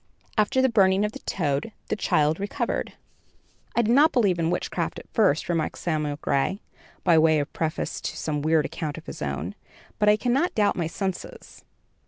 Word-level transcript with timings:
After 0.35 0.63
the 0.63 0.67
burning 0.67 1.05
of 1.05 1.11
the 1.11 1.19
toad, 1.19 1.73
the 1.89 1.95
child 1.95 2.39
recovered." 2.39 2.93
"I 3.75 3.83
did 3.83 3.93
not 3.93 4.11
believe 4.11 4.39
in 4.39 4.49
witchcraft 4.49 4.97
at 4.97 5.07
first," 5.13 5.47
remarked 5.47 5.77
Samuel 5.77 6.15
Gray, 6.23 6.63
by 7.03 7.19
way 7.19 7.37
of 7.37 7.53
preface 7.53 8.01
to 8.01 8.17
some 8.17 8.41
weird 8.41 8.65
account 8.65 8.97
of 8.97 9.05
his 9.05 9.21
own; 9.21 9.53
"but 9.99 10.09
I 10.09 10.17
cannot 10.17 10.55
doubt 10.55 10.75
my 10.75 10.87
senses. 10.87 11.63